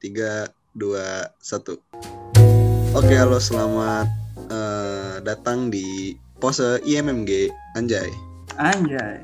[0.00, 1.76] Tiga, dua, satu.
[2.92, 4.08] Oke, halo selamat
[4.48, 8.08] eh, datang di pose IMMG Anjay.
[8.56, 9.20] Anjay.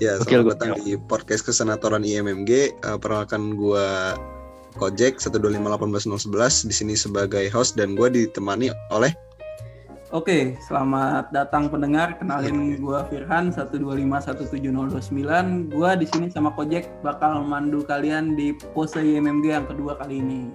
[0.00, 2.72] Ya, Oke, selamat gua- datang di podcast kesenatoran IMMG.
[2.72, 4.16] Eh, perkenalkan gua
[4.80, 9.12] Kojek 1251811 di sini sebagai host dan gua ditemani oleh
[10.08, 12.16] Oke, selamat datang pendengar.
[12.16, 15.68] Kenalin gua Firhan 1251709.
[15.68, 20.48] Gua di sini sama Kojek bakal mandu kalian di pose IMMG yang kedua kali ini.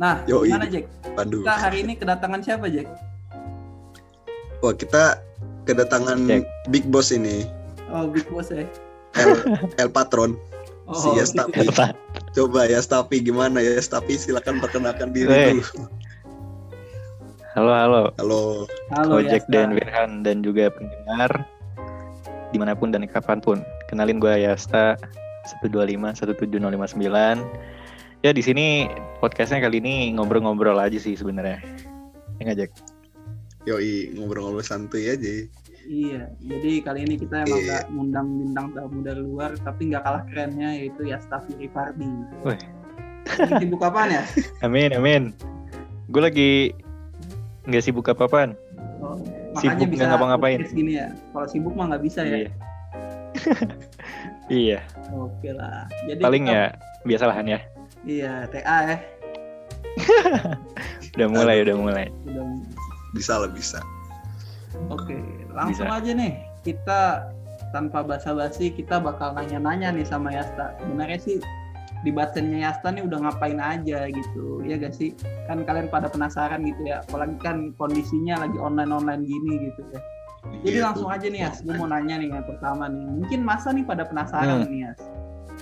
[0.00, 0.48] Nah, Yoi.
[0.48, 0.88] gimana Jack?
[1.20, 1.44] Aduh.
[1.44, 2.88] Kita hari ini kedatangan siapa Jack?
[4.64, 5.20] Wah, kita
[5.68, 6.48] kedatangan Jack.
[6.72, 7.44] Big Boss ini,
[7.92, 8.64] Oh, Big Boss ya.
[9.20, 9.36] El,
[9.76, 10.32] El Patron.
[10.86, 11.50] Oh, Si Yes, gitu.
[11.50, 11.66] tapi
[12.30, 15.58] coba ya Stapi gimana ya Stapi silakan perkenalkan diri Wey.
[15.58, 15.90] dulu.
[17.56, 18.02] Halo, halo.
[18.20, 18.40] Halo.
[18.92, 19.52] Halo Ojek Yasta.
[19.52, 21.32] dan Wirhan dan juga pendengar
[22.52, 23.64] di mana pun dan kapan pun.
[23.88, 25.00] Kenalin gue Yasta
[25.64, 25.96] 125
[26.36, 26.60] 17059.
[28.20, 28.92] Ya di sini
[29.24, 31.64] podcastnya kali ini ngobrol-ngobrol aja sih sebenarnya.
[32.36, 32.70] Ya nggak, Jack?
[33.64, 35.48] Yoi, ngobrol-ngobrol santuy aja.
[35.86, 37.66] Iya, jadi kali ini kita emang Iya.
[37.70, 42.10] nggak ngundang bintang tamu dari luar, tapi nggak kalah kerennya yaitu Yasta Firifardi.
[42.42, 42.58] Wih.
[43.38, 44.22] Lagi Sibuk apaan ya?
[44.66, 45.30] Amin, amin.
[46.10, 46.50] Gue lagi
[47.66, 48.54] nggak sibuk apa-apaan.
[48.98, 49.18] Oh,
[49.56, 50.58] Sibuk nggak ngapa-ngapain.
[50.68, 51.10] gini ya.
[51.32, 52.36] Kalau sibuk mah nggak bisa ya.
[52.36, 52.50] Iya.
[54.48, 54.78] iya,
[55.12, 55.84] Oke lah.
[56.06, 56.64] Jadi paling kita- ya
[57.04, 57.58] biasalahan ya.
[58.06, 58.96] Iya, TA ya.
[61.16, 62.06] Udah mulai, udah mulai.
[62.24, 62.44] Udah.
[63.12, 63.80] Bisa lah bisa.
[64.92, 65.16] Oke,
[65.50, 65.96] langsung Bisa.
[65.96, 66.32] aja nih.
[66.60, 67.32] Kita
[67.72, 70.76] tanpa basa-basi kita bakal nanya-nanya nih sama Yasta.
[70.78, 71.36] Sebenarnya sih
[72.06, 74.62] di basennya Yasta nih udah ngapain aja gitu.
[74.62, 75.10] Ya gak sih?
[75.50, 77.02] Kan kalian pada penasaran gitu ya.
[77.02, 80.00] Apalagi kan kondisinya lagi online-online gini gitu ya.
[80.62, 83.02] Jadi Iya, langsung aja nih Yas, gue mau nanya nih yang pertama nih.
[83.02, 84.70] Mungkin masa nih pada penasaran Hmm.
[84.70, 85.00] nih Yas.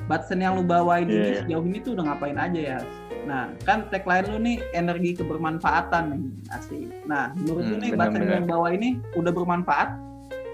[0.05, 1.41] Batsen yang lu bawain Iya, ini iya.
[1.41, 2.79] sejauh ini tuh udah ngapain aja ya?
[3.25, 6.21] Nah, kan tagline lu nih energi kebermanfaatan nih,
[6.53, 6.93] asik.
[7.09, 9.97] Nah, menurut lu Hmm, nih Batsen yang bawa ini udah bermanfaat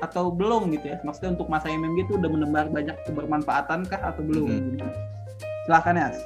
[0.07, 1.03] atau belum gitu ya?
[1.03, 4.47] Maksudnya untuk masa MMG itu udah menebar banyak kebermanfaatan kah atau belum?
[4.47, 4.71] Mhm.
[4.79, 4.87] Gitu.
[5.67, 6.17] Silakan Yas.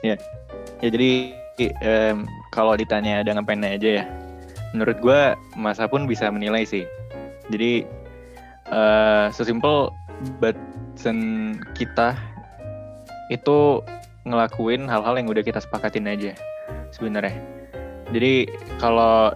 [0.00, 0.16] Ya
[0.80, 1.36] jadi
[1.84, 2.24] em,
[2.56, 4.04] kalau ditanya ada ngapain aja ya,
[4.72, 5.20] menurut gue
[5.60, 6.88] masa pun bisa menilai sih.
[7.52, 7.84] Jadi
[8.70, 9.90] eh sesimpel
[10.38, 11.18] Batson
[11.76, 12.16] kita
[13.32, 13.82] itu
[14.24, 16.32] ngelakuin hal-hal yang udah kita sepakatin aja
[16.92, 17.36] sebenarnya.
[18.10, 18.48] Jadi
[18.80, 19.32] kalau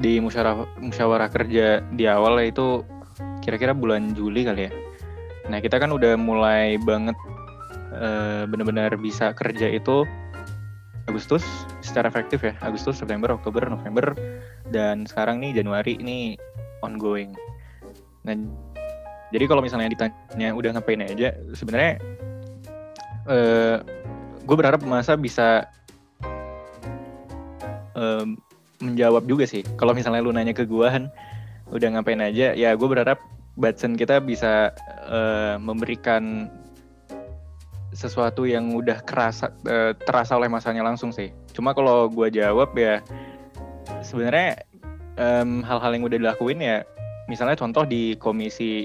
[0.00, 2.82] di musyawarah musyawarah kerja di awal itu
[3.44, 4.72] kira-kira bulan Juli kali ya.
[5.52, 7.14] Nah kita kan udah mulai banget
[7.94, 10.06] eh, benar-benar bisa kerja itu
[11.04, 11.44] Agustus
[11.84, 12.56] secara efektif ya.
[12.64, 14.16] Agustus September Oktober November
[14.72, 16.34] dan sekarang nih Januari ini
[16.80, 17.36] ongoing.
[18.24, 18.34] Nah
[19.28, 21.36] jadi kalau misalnya ditanya udah ngapain aja?
[21.52, 22.00] Sebenarnya
[23.28, 23.76] eh
[24.44, 25.68] gue berharap masa bisa
[27.96, 28.36] em,
[28.80, 29.64] menjawab juga sih.
[29.76, 31.12] Kalau misalnya lu nanya ke gue Han
[31.68, 32.56] udah ngapain aja?
[32.56, 33.20] Ya gue berharap
[33.60, 34.72] Batson kita bisa
[35.08, 36.48] eh, memberikan
[37.94, 41.30] sesuatu yang udah kerasa eh, terasa oleh masanya langsung sih.
[41.54, 43.00] Cuma kalau gua jawab ya
[44.02, 44.60] sebenarnya
[45.16, 46.82] em, hal-hal yang udah dilakuin ya
[47.30, 48.84] misalnya contoh di komisi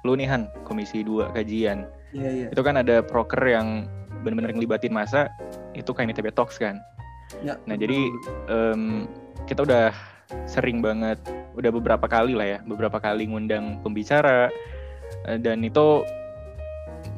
[0.00, 1.84] lu nih Han, komisi 2 kajian.
[2.16, 2.46] Iya, iya.
[2.48, 3.84] Itu kan ada proker yang
[4.24, 5.28] benar-benar ngelibatin masa
[5.76, 6.80] itu kayak NTB Talks kan.
[7.44, 8.10] Ya, Nah, jadi
[8.50, 9.06] em,
[9.46, 9.92] kita udah
[10.48, 11.20] sering banget,
[11.54, 14.50] udah beberapa kali lah ya, beberapa kali ngundang pembicara
[15.28, 16.02] eh, dan itu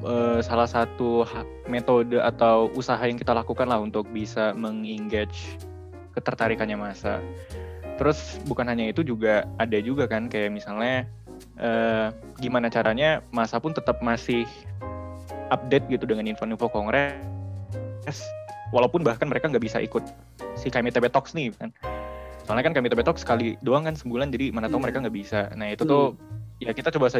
[0.02, 1.24] eh, salah satu
[1.66, 5.56] metode atau usaha yang kita lakukan lah untuk bisa mengengage
[6.12, 7.22] ketertarikannya masa.
[7.96, 11.06] Terus bukan hanya itu juga ada juga kan kayak misalnya
[11.58, 12.08] eh,
[12.42, 14.44] gimana caranya masa pun tetap masih
[15.52, 18.24] update gitu dengan info-info kongres
[18.72, 20.00] walaupun bahkan mereka nggak bisa ikut
[20.56, 21.70] si KMITB Talks nih kan
[22.48, 24.84] soalnya kan KMITB Talks sekali doang kan sebulan jadi mana tahu Iya.
[24.88, 26.16] mereka nggak bisa nah itu tuh
[26.58, 27.12] ya kita coba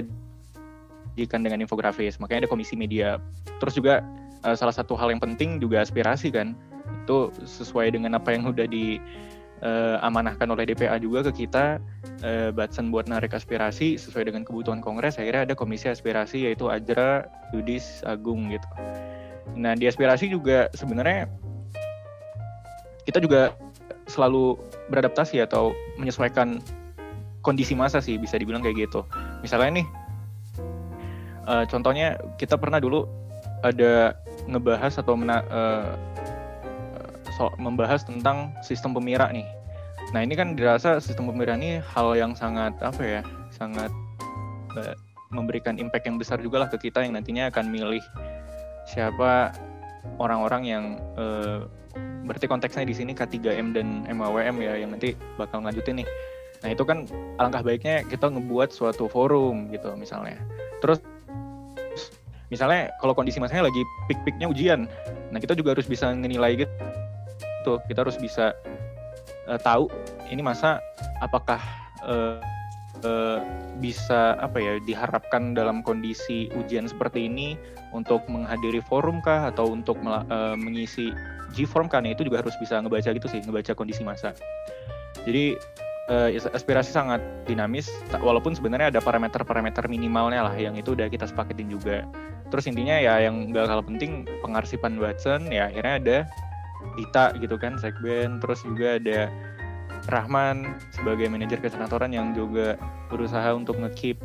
[1.12, 2.16] sajikan dengan infografis.
[2.16, 3.20] Makanya ada komisi media.
[3.60, 4.00] Terus juga
[4.44, 6.56] eh, salah satu hal yang penting juga aspirasi kan.
[7.04, 8.96] Itu sesuai dengan apa yang udah di
[9.62, 11.78] eh, amanahkan oleh DPA juga ke kita
[12.26, 17.30] eh, Batsen buat narik aspirasi sesuai dengan kebutuhan kongres akhirnya ada komisi aspirasi yaitu Ajra
[17.54, 18.66] Yudis Agung gitu.
[19.54, 21.30] Nah di aspirasi juga sebenarnya
[23.06, 23.54] kita juga
[24.06, 24.58] selalu
[24.90, 26.62] beradaptasi atau menyesuaikan
[27.42, 29.02] kondisi masa sih bisa dibilang kayak gitu.
[29.42, 29.86] Misalnya nih
[31.48, 33.06] eh, contohnya kita pernah dulu
[33.62, 34.16] ada
[34.50, 35.90] ngebahas atau mena- eh,
[37.38, 39.46] so- membahas tentang sistem pemira nih
[40.12, 43.88] Nah ini kan dirasa sistem pemilihan ini hal yang sangat apa ya, sangat
[44.76, 44.94] uh,
[45.32, 48.04] memberikan impact yang besar juga lah ke kita yang nantinya akan milih
[48.84, 49.56] siapa
[50.20, 50.84] orang-orang yang
[51.16, 51.64] uh,
[52.28, 56.08] berarti konteksnya di sini K3M dan MAWM ya yang nanti bakal ngajutin nih.
[56.60, 57.08] Nah itu kan
[57.40, 60.36] alangkah baiknya kita ngebuat suatu forum gitu misalnya.
[60.84, 61.00] Terus
[62.52, 63.80] misalnya kalau kondisi masanya lagi
[64.12, 64.84] pik-piknya ujian,
[65.32, 67.80] nah kita juga harus bisa menilai gitu.
[67.88, 68.52] Kita harus bisa
[69.48, 69.88] uh, tahu
[70.28, 70.84] ini masa
[71.24, 71.58] apakah
[72.04, 72.36] uh,
[73.06, 73.40] uh,
[73.80, 77.56] bisa apa ya diharapkan dalam kondisi ujian seperti ini
[77.96, 81.10] untuk menghadiri forum kah atau untuk uh, mengisi
[81.52, 84.32] G-form kan itu juga harus bisa ngebaca gitu sih ngebaca kondisi masa
[85.28, 85.56] jadi
[86.10, 91.70] uh, aspirasi sangat dinamis walaupun sebenarnya ada parameter-parameter minimalnya lah yang itu udah kita sepaketin
[91.70, 92.08] juga
[92.50, 96.18] terus intinya ya yang gak kalah penting pengarsipan Watson ya akhirnya ada
[96.98, 99.30] Dita gitu kan segmen terus juga ada
[100.10, 102.74] Rahman sebagai manajer kesenatoran yang juga
[103.06, 104.18] berusaha untuk ngekeep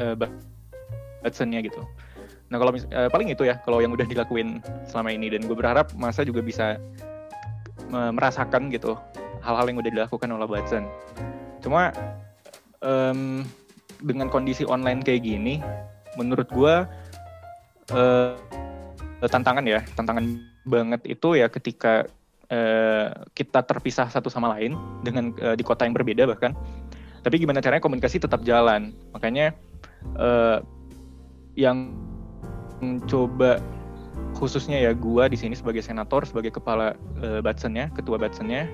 [0.00, 0.16] uh,
[1.20, 1.84] Watsonnya gitu.
[2.48, 5.92] Nah kalau uh, paling itu ya kalau yang udah dilakuin selama ini dan gue berharap
[6.00, 6.80] masa juga bisa
[7.90, 8.94] merasakan gitu
[9.40, 10.84] hal-hal yang udah dilakukan oleh Watson.
[11.60, 11.92] Cuma
[12.84, 13.44] um,
[14.00, 15.60] dengan kondisi online kayak gini,
[16.16, 16.74] menurut gue
[17.94, 18.34] uh,
[19.20, 20.24] tantangan ya tantangan
[20.64, 22.08] banget itu ya ketika
[22.48, 26.56] uh, kita terpisah satu sama lain dengan uh, di kota yang berbeda bahkan
[27.20, 29.52] tapi gimana caranya komunikasi tetap jalan makanya
[30.16, 30.64] uh,
[31.56, 31.92] yang
[33.04, 33.60] coba
[34.32, 38.72] khususnya ya gua di sini sebagai senator sebagai kepala uh, Batsennya ketua Batsennya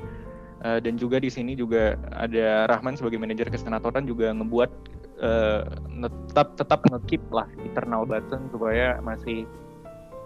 [0.66, 4.70] uh, dan juga di sini juga ada Rahman sebagai manajer kesenatoran juga ngebuat
[5.22, 5.62] uh,
[6.26, 9.46] tetap tetap ngekip lah internal Batsen supaya masih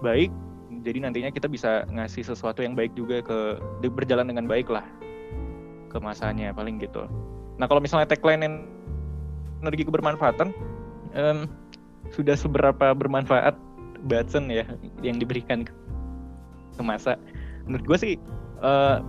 [0.01, 0.33] baik.
[0.81, 3.61] Jadi nantinya kita bisa ngasih sesuatu yang baik juga ke
[3.91, 4.87] berjalan dengan baik lah
[5.91, 7.05] ke masanya paling gitu.
[7.59, 8.65] Nah kalau misalnya tagline
[9.61, 10.55] energi kebermanfaatan
[11.13, 11.51] um,
[12.15, 13.59] sudah seberapa bermanfaat
[14.09, 14.65] Batson ya
[15.05, 15.75] yang diberikan ke
[16.81, 17.21] masa?
[17.69, 18.15] Menurut gue sih
[18.65, 19.05] uh,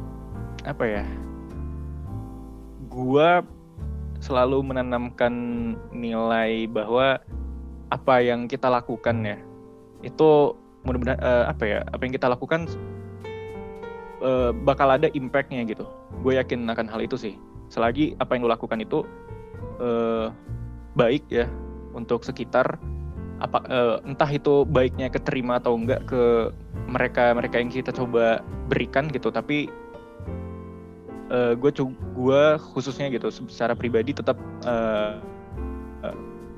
[0.65, 1.03] apa ya?
[2.91, 3.41] Gue
[4.21, 5.33] selalu menanamkan
[5.89, 7.17] nilai bahwa
[7.91, 9.37] apa yang kita lakukan ya
[10.05, 10.55] itu
[10.85, 12.69] mudah-mudahan uh, apa ya apa yang kita lakukan
[14.21, 15.85] uh, bakal ada impactnya gitu.
[16.21, 17.33] Gue yakin akan hal itu sih.
[17.73, 19.05] Selagi apa yang lo lakukan itu
[19.81, 20.29] uh,
[20.93, 21.49] baik ya
[21.97, 22.77] untuk sekitar
[23.41, 26.53] apa uh, entah itu baiknya keterima atau enggak ke
[26.85, 29.33] mereka mereka yang kita coba berikan gitu.
[29.33, 29.69] Tapi
[31.31, 32.43] uh, gue gue
[32.75, 34.35] khususnya gitu secara pribadi tetap
[34.67, 35.17] uh,
[36.03, 36.15] uh,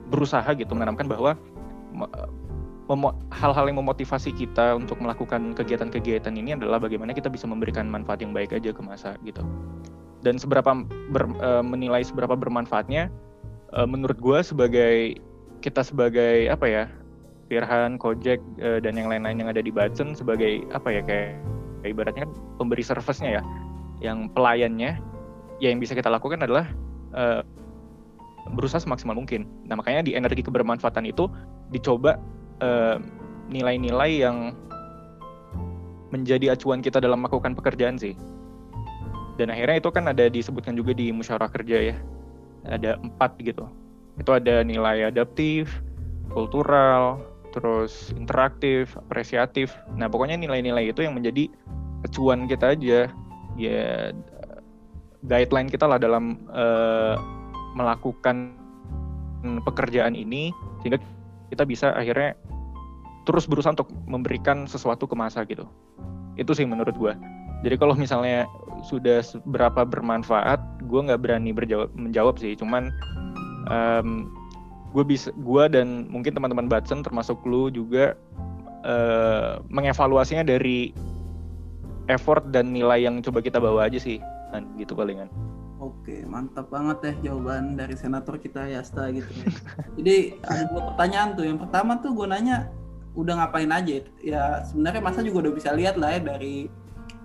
[0.10, 1.38] berusaha gitu menanamkan bahwa
[3.32, 8.36] hal-hal yang memotivasi kita untuk melakukan kegiatan-kegiatan ini adalah bagaimana kita bisa memberikan manfaat yang
[8.36, 9.40] baik aja ke masa gitu.
[10.24, 13.08] Dan seberapa ber, uh, menilai seberapa bermanfaatnya,
[13.76, 14.96] uh, menurut gue sebagai
[15.64, 16.84] kita sebagai apa ya,
[17.48, 21.40] Firhan, Kojek uh, dan yang lain-lain yang ada di Batson sebagai apa ya kayak,
[21.84, 23.44] kayak ibaratnya kan pemberi service-nya ya,
[24.04, 25.00] yang pelayannya,
[25.64, 26.68] ya yang bisa kita lakukan adalah
[27.16, 27.42] uh,
[28.54, 29.48] berusaha semaksimal mungkin.
[29.66, 31.32] Nah makanya di energi kebermanfaatan itu
[31.72, 32.20] dicoba
[32.64, 32.98] Eh,
[33.52, 34.38] nilai-nilai uh, yang
[36.16, 38.16] menjadi acuan kita dalam melakukan pekerjaan sih.
[39.36, 41.96] Dan akhirnya itu kan ada disebutkan juga di musyawarah kerja ya.
[42.64, 43.68] Ada empat gitu.
[44.16, 45.84] Itu ada nilai adaptif,
[46.32, 47.20] kultural,
[47.52, 49.76] terus interaktif, apresiatif.
[50.00, 51.52] Nah pokoknya nilai-nilai itu yang menjadi
[52.08, 53.12] acuan kita aja.
[53.60, 54.12] Ya
[55.24, 57.16] guideline kita lah dalam uh,
[57.74, 58.54] melakukan
[59.68, 61.00] pekerjaan ini sehingga
[61.52, 62.36] kita bisa akhirnya
[63.24, 65.68] terus berusaha untuk memberikan sesuatu ke masa gitu.
[66.36, 67.14] Itu sih menurut gue.
[67.64, 68.44] Jadi kalau misalnya
[68.84, 72.60] sudah berapa bermanfaat, gue nggak berani berjawab menjawab sih.
[72.60, 72.92] Cuman
[73.72, 74.28] um,
[74.92, 78.20] gue bisa, gue dan mungkin teman-teman Batson termasuk lu juga
[78.84, 80.92] uh, mengevaluasinya dari
[82.12, 84.20] effort dan nilai yang coba kita bawa aja sih,
[84.52, 85.32] kan gitu palingan.
[85.84, 89.28] Oke, mantap banget ya jawaban dari senator kita Yasta gitu.
[89.28, 89.52] Ya.
[90.00, 90.16] Jadi
[90.48, 91.44] ada dua pertanyaan tuh.
[91.44, 92.72] Yang pertama tuh gue nanya
[93.14, 96.66] udah ngapain aja ya sebenarnya masa juga udah bisa lihat lah ya dari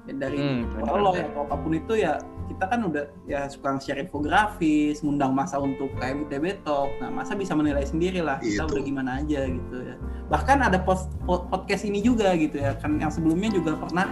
[0.04, 3.76] ya dari hmm, prolog ya atau apa pun itu ya kita kan udah ya suka
[3.80, 8.73] share infografis ngundang masa untuk KMITB Talk nah masa bisa menilai sendiri lah kita itu.
[8.73, 9.97] udah gimana aja gitu ya
[10.28, 14.08] bahkan ada post, podcast ini juga gitu ya kan yang sebelumnya juga pernah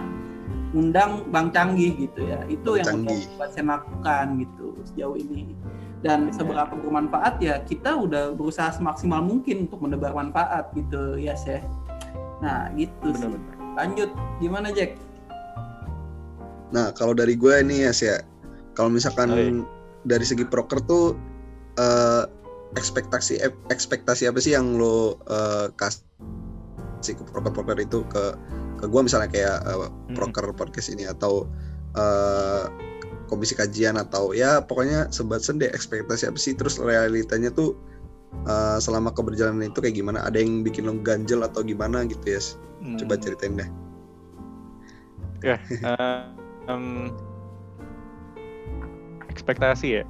[0.75, 2.43] undang Bang Canggih gitu ya.
[2.51, 5.55] Itu Bang yang buat saya lakukan gitu sejauh ini.
[6.05, 11.65] Dan seberapa bermanfaat ya kita udah berusaha semaksimal mungkin untuk menebar manfaat gitu ya yes,
[12.37, 14.09] nah gitu bener, sih lanjut
[14.41, 14.97] gimana Jack?
[16.73, 18.21] Nah kalau dari gue ini ya sih ya
[18.77, 19.65] Kalau misalkan Oh, iya.
[20.05, 21.17] dari segi proker tuh
[21.81, 22.23] eh,
[22.77, 23.41] ekspektasi
[23.73, 28.37] ekspektasi apa sih yang lo eh, kasih ke proker-proker itu ke
[28.77, 30.15] ke gua misalnya kayak Mm-mm.
[30.15, 31.49] proker podcast ini atau
[31.97, 32.65] eh,
[33.27, 37.75] komisi kajian atau ya pokoknya sebatsen deh ekspektasi apa sih terus realitanya tuh
[38.47, 42.41] eh, selama keberjalanan itu kayak gimana ada yang bikin lo ganjel atau gimana gitu ya
[43.01, 43.23] coba Hmm.
[43.25, 43.69] ceritain deh.
[45.45, 45.59] Eh,
[46.69, 47.09] em,
[49.29, 50.03] ekspektasi ya?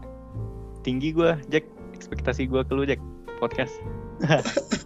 [0.84, 1.68] Tinggi gua Jack.
[1.96, 3.02] Ekspektasi gua ke lu Jack
[3.40, 3.76] podcast.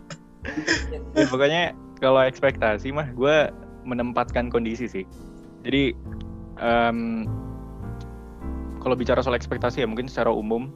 [1.13, 5.05] Ya, pokoknya kalau ekspektasi mah gua menempatkan kondisi sih.
[5.65, 5.93] Jadi
[6.61, 7.29] em,
[8.81, 10.73] kalau bicara soal ekspektasi ya mungkin secara umum.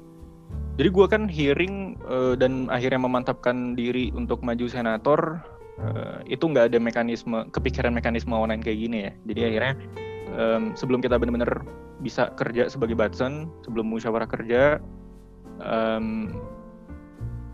[0.75, 5.39] Jadi gua kan hearing eh, dan akhirnya memantapkan diri untuk maju senator
[5.79, 9.11] eh, itu nggak ada mekanisme kepikiran mekanisme online kayak gini ya.
[9.25, 9.73] Jadi akhirnya
[10.35, 11.63] em, sebelum kita benar-benar
[12.03, 14.83] bisa kerja sebagai batson sebelum musyawarah kerja
[15.63, 16.35] em,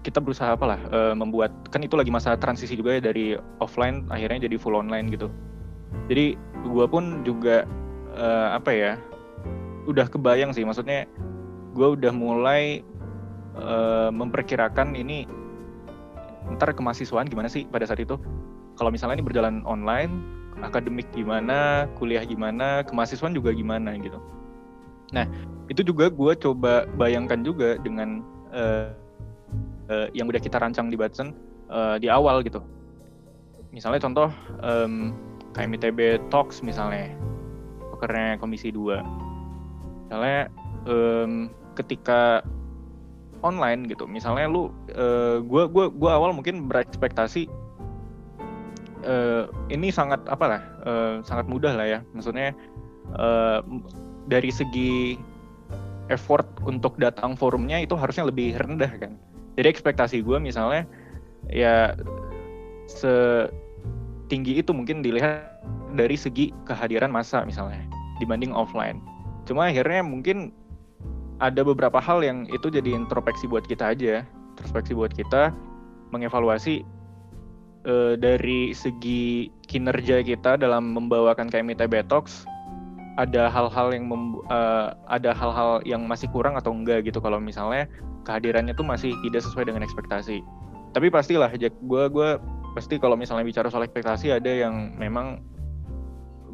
[0.02, 4.50] kita berusaha apalah eh, membuat kan itu lagi masa transisi juga ya dari offline akhirnya
[4.50, 5.30] jadi full online gitu.
[6.10, 7.66] Jadi gua pun juga
[8.18, 8.92] eh, apa ya
[9.86, 11.06] udah kebayang sih maksudnya
[11.78, 12.82] gua udah mulai
[13.58, 15.30] eh, memperkirakan ini
[16.58, 18.18] ntar kemahasiswaan gimana sih pada saat itu.
[18.80, 20.10] Kalau misalnya ini berjalan online
[20.66, 24.18] akademik gimana kuliah gimana kemahasiswaan juga gimana gitu.
[25.14, 25.30] Nah
[25.70, 28.26] itu juga gue coba bayangkan juga dengan
[29.92, 31.36] eh, yang udah kita rancang di Batson
[31.68, 32.64] eh, di awal gitu.
[33.76, 34.30] Misalnya contoh
[34.64, 35.16] em,
[35.56, 37.12] KMITB Talks misalnya
[37.92, 39.00] pokernya Komisi 2
[40.08, 40.52] misalnya
[40.88, 42.44] em, ketika
[43.42, 47.48] online gitu misalnya lu eh, gua gua gua awal mungkin berekspektasi
[49.08, 52.00] eh, ini sangat apa lah eh, sangat mudah lah ya.
[52.16, 52.56] Maksudnya
[53.68, 53.84] m-
[54.32, 55.20] dari segi
[56.08, 59.16] effort untuk datang forumnya itu harusnya lebih rendah kan
[59.60, 60.88] jadi ekspektasi gua misalnya
[61.52, 61.96] ya
[62.88, 65.52] setinggi itu mungkin dilihat
[65.96, 67.84] dari segi kehadiran masa misalnya
[68.22, 69.02] dibanding offline.
[69.50, 70.54] Cuma akhirnya mungkin
[71.42, 74.22] ada beberapa hal yang itu jadi introspeksi buat kita aja,
[74.54, 75.50] introspeksi buat kita
[76.14, 76.86] mengevaluasi
[77.90, 82.46] eh, dari segi kinerja kita dalam membawakan KMITB Talks
[83.18, 84.06] ada hal-hal yang
[84.48, 87.18] eh, ada hal-hal yang masih kurang atau enggak gitu.
[87.18, 87.90] Kalau misalnya
[88.24, 90.42] kehadirannya tuh masih tidak sesuai dengan ekspektasi.
[90.92, 92.38] Tapi pastilah Jack, gue gua
[92.76, 95.44] pasti kalau misalnya bicara soal ekspektasi ada yang memang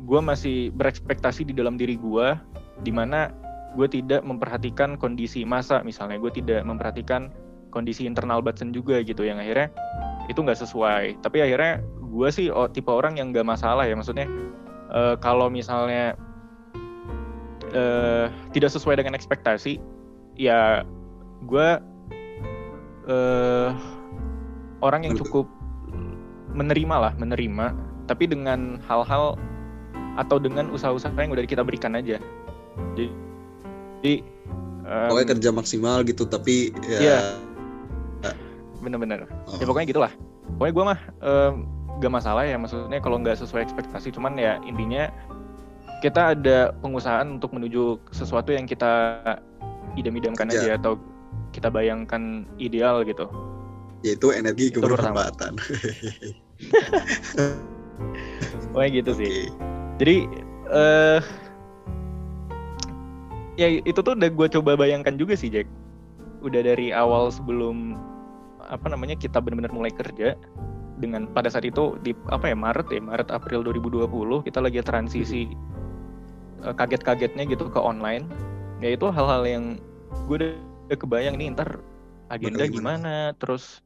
[0.07, 2.33] gue masih berekspektasi di dalam diri gue
[2.81, 3.29] di mana
[3.77, 7.29] gue tidak memperhatikan kondisi masa misalnya gue tidak memperhatikan
[7.69, 9.69] kondisi internal Batson juga gitu yang akhirnya
[10.31, 14.25] itu nggak sesuai tapi akhirnya gue sih oh, tipe orang yang nggak masalah ya maksudnya
[14.95, 16.17] eh, kalau misalnya
[17.75, 19.77] eh, tidak sesuai dengan ekspektasi
[20.39, 20.87] ya
[21.45, 21.67] gue
[23.07, 23.69] eh,
[24.81, 25.45] orang yang cukup
[26.57, 27.75] menerima lah menerima.
[28.07, 29.35] Tapi dengan hal-hal
[30.17, 32.17] atau dengan usaha-usaha yang udah kita berikan aja.
[32.97, 33.13] Jadi
[34.01, 34.13] jadi
[34.85, 37.19] em, pokoknya kerja maksimal gitu tapi ya Iya.
[38.81, 39.25] bener-bener.
[39.49, 40.11] Oh, ya pokoknya gitulah.
[40.57, 41.53] Pokoknya gue mah em,
[41.97, 44.13] gak masalah ya maksudnya kalau nggak sesuai ekspektasi.
[44.13, 45.09] Cuman ya intinya
[46.01, 49.21] kita ada pengusahaan untuk menuju sesuatu yang kita
[49.97, 50.97] idam-idamkan aja atau
[51.57, 53.25] kita bayangkan ideal gitu.
[54.05, 55.57] Yaitu energi kebersamaan
[58.77, 59.49] pokoknya gitu sih.
[59.49, 59.97] Oke.
[59.97, 60.15] jadi
[60.69, 61.21] eh
[63.57, 65.65] ya itu tuh udah gue coba bayangkan juga sih Jack.
[66.45, 67.97] Udah dari awal sebelum
[68.69, 70.37] apa namanya kita benar-benar mulai kerja
[71.01, 75.49] dengan pada saat itu di apa ya Maret ya Maret April 2020 kita lagi transisi
[76.61, 78.29] eh, kaget-kagetnya gitu ke online.
[78.77, 79.81] Ya itu hal-hal yang
[80.29, 80.53] gue
[80.87, 81.83] udah, kebayang nih ntar
[82.31, 82.95] agenda Bakal gimana?
[82.95, 83.83] gimana terus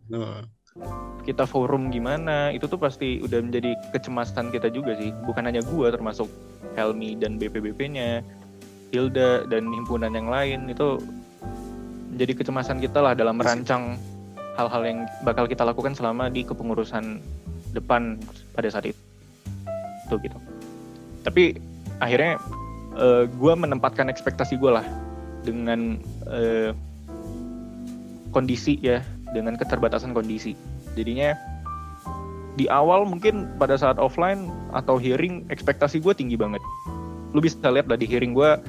[1.28, 5.12] kita forum gimana itu tuh pasti udah menjadi kecemasan kita juga sih.
[5.28, 6.32] Bukan hanya gua termasuk
[6.80, 8.24] Helmi dan BPBP-nya
[8.92, 11.00] Hilda dan himpunan yang lain itu
[12.12, 13.84] menjadi kecemasan kita lah dalam Iya merancang
[14.60, 17.24] hal-hal yang bakal kita lakukan selama di kepengurusan
[17.72, 18.20] depan
[18.52, 19.02] pada saat itu.
[20.12, 20.36] Tuh, gitu.
[21.24, 21.56] Tapi
[22.04, 22.40] akhirnya
[22.96, 24.88] eh, gua menempatkan ekspektasi gua lah
[25.44, 26.00] dengan
[26.32, 26.76] eh,
[28.32, 29.04] kondisi ya
[29.36, 30.56] dengan keterbatasan kondisi.
[30.96, 31.36] Jadinya
[32.60, 36.60] di awal mungkin pada saat offline atau hearing ekspektasi gue tinggi banget.
[37.32, 38.60] Lu bisa lihat dari hearing gue,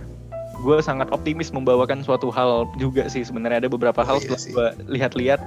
[0.63, 4.43] gue sangat optimis membawakan suatu hal juga sih sebenarnya ada beberapa Oh, hal iya setelah
[4.47, 5.41] gue lihat-lihat,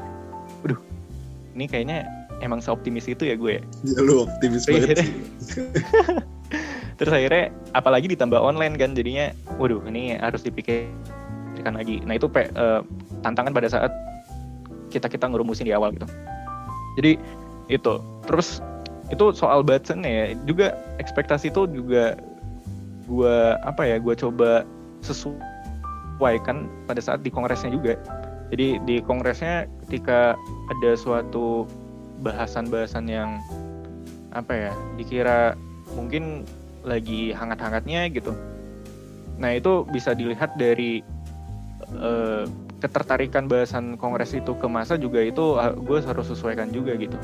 [0.68, 0.80] waduh,
[1.56, 2.04] ini kayaknya
[2.44, 3.64] emang seoptimis itu ya gue ya.
[3.88, 5.14] ya lu optimis Tapi banget akhirnya-
[7.00, 12.48] terus akhirnya apalagi ditambah online kan jadinya waduh ini harus dipikirkan lagi nah itu pe,
[12.56, 12.84] uh,
[13.26, 13.92] tantangan pada saat
[14.94, 16.06] kita kita ngerumusin di awal gitu.
[17.02, 17.18] Jadi
[17.74, 17.94] itu.
[18.30, 18.62] Terus
[19.10, 20.38] itu soal button ya.
[20.46, 22.14] Juga ekspektasi itu juga
[23.10, 24.66] gue apa ya gue coba
[25.02, 27.98] sesuaikan pada saat di kongresnya juga.
[28.54, 30.38] Jadi di kongresnya ketika
[30.70, 31.66] ada suatu
[32.22, 33.42] bahasan-bahasan yang
[34.32, 35.58] apa ya dikira
[35.98, 36.46] mungkin
[36.86, 38.32] lagi hangat-hangatnya gitu.
[39.42, 41.02] Nah itu bisa dilihat dari
[41.98, 42.46] uh,
[42.86, 47.18] ketertarikan bahasan kongres itu ke masa juga itu gue harus sesuaikan juga gitu.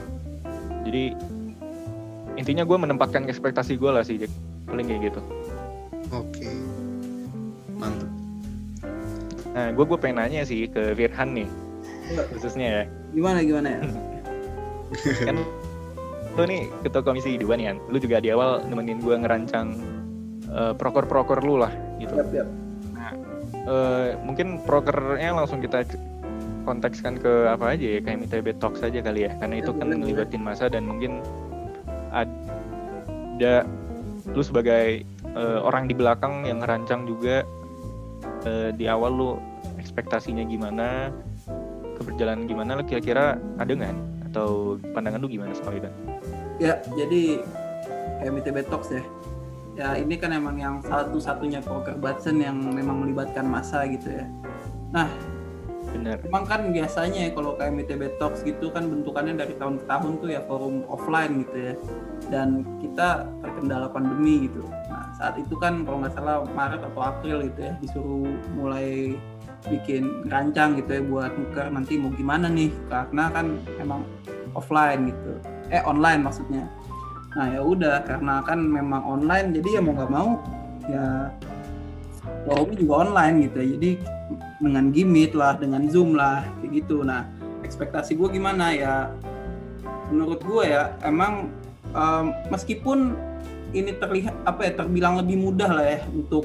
[0.90, 1.14] Jadi
[2.42, 4.34] intinya gue menempatkan ekspektasi gue lah sih Jack.
[4.66, 5.22] Paling kayak gitu.
[6.10, 6.50] Oke.
[7.78, 8.12] Mantap
[9.52, 11.48] nah gue gue pengen nanya sih ke Firhan nih
[12.36, 12.84] khususnya ya.
[13.12, 13.80] Gimana gimana ya?
[15.28, 15.38] Kan
[16.32, 19.76] lu nih ketua komisi dua nih kan lu juga di awal nemenin gue ngerancang
[20.48, 22.16] uh, proker-proker lu lah gitu.
[22.16, 22.48] Yep, yep.
[23.68, 25.86] Uh, mungkin prokernya langsung kita
[26.62, 30.42] kontekskan ke apa aja ya kayak MITB Talks saja kali ya karena itu kan ngelibatin
[30.46, 31.22] masa dan mungkin
[32.14, 33.66] ada
[34.32, 35.02] lu sebagai
[35.34, 37.42] uh, orang di belakang yang ngerancang juga
[38.46, 39.30] uh, di awal lu
[39.82, 41.10] ekspektasinya gimana
[41.98, 43.96] keberjalanan gimana lu kira-kira ada nggak?
[44.32, 45.90] Atau pandangan lu gimana soal itu?
[46.62, 47.42] Ya jadi
[48.22, 49.02] MITB Talks ya
[49.76, 54.26] ya ini kan emang yang satu-satunya poker Batson yang memang melibatkan masa gitu ya.
[54.92, 55.08] Nah
[55.92, 56.24] Bener.
[56.24, 60.12] Emang kan biasanya ya kalau kayak MITB Talks gitu kan bentukannya dari tahun ke tahun
[60.24, 61.74] tuh ya forum offline gitu ya.
[62.32, 64.64] Dan kita terkendala pandemi gitu.
[64.88, 69.20] Nah saat itu kan kalau nggak salah Maret atau April gitu ya disuruh mulai
[69.68, 74.02] bikin rancang gitu ya buat nuker nanti mau gimana nih karena kan emang
[74.58, 75.38] offline gitu
[75.70, 76.66] eh online maksudnya
[77.32, 80.30] nah ya udah karena kan memang online jadi ya mau nggak mau
[80.92, 81.32] ya
[82.46, 83.68] forumnya juga online gitu ya.
[83.78, 83.92] Jadi
[84.62, 87.02] dengan gimmick lah dengan zoom lah kayak gitu.
[87.02, 87.26] Nah
[87.66, 88.96] ekspektasi gue gimana ya?
[90.12, 91.50] Menurut gue ya emang
[91.96, 93.16] um, meskipun
[93.72, 96.44] ini terlihat apa ya terbilang lebih mudah lah ya untuk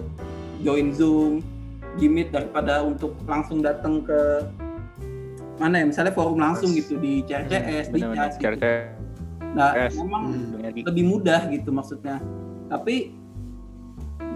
[0.62, 1.42] join zoom
[1.98, 4.46] gimmick daripada untuk langsung datang ke
[5.56, 8.36] mana ya misalnya forum langsung gitu di CRCS di chat
[9.56, 9.64] gitu.
[9.64, 9.72] nah
[10.04, 10.84] memang hmm.
[10.84, 12.20] lebih mudah gitu maksudnya.
[12.68, 13.16] Tapi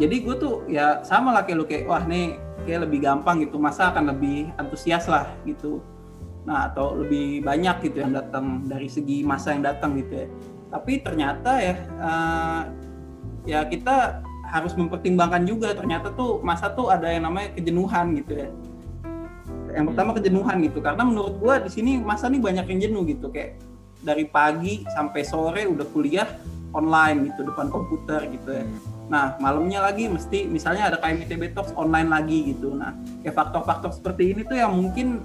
[0.00, 3.60] jadi gue tuh ya sama lah kayak lu kayak wah nih kayak lebih gampang gitu
[3.60, 5.84] masa akan lebih antusias lah gitu.
[6.48, 10.26] Nah atau lebih banyak gitu yang datang dari segi masa yang datang gitu ya.
[10.72, 12.62] Tapi ternyata ya uh,
[13.44, 18.48] ya kita harus mempertimbangkan juga ternyata tuh masa tuh ada yang namanya kejenuhan gitu ya.
[19.70, 23.28] Yang pertama kejenuhan gitu karena menurut gua di sini masa nih banyak yang jenuh gitu
[23.30, 23.60] kayak
[24.00, 26.28] dari pagi sampai sore udah kuliah
[26.72, 29.00] online gitu depan komputer gitu ya hmm.
[29.10, 32.78] Nah, malamnya lagi mesti misalnya ada KMITB Talks online lagi gitu.
[32.78, 32.94] Nah,
[33.26, 35.18] kayak faktor-faktor seperti ini tuh yang mungkin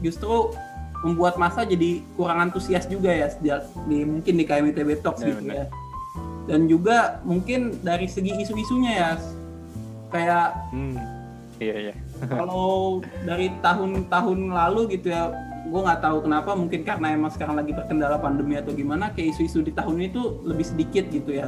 [0.00, 0.56] justru
[1.04, 3.28] membuat masa jadi kurang antusias juga ya
[3.84, 5.52] di mungkin di KMITB Talks ya, gitu bener.
[5.52, 5.66] ya.
[6.48, 9.10] Dan juga mungkin dari segi isu-isunya ya
[10.10, 10.96] kayak hmm,
[11.60, 11.94] iya iya.
[12.40, 15.28] kalau dari tahun-tahun lalu gitu ya
[15.70, 19.62] gue nggak tahu kenapa mungkin karena emang sekarang lagi terkendala pandemi atau gimana kayak isu-isu
[19.62, 21.46] di tahun ini tuh lebih sedikit gitu ya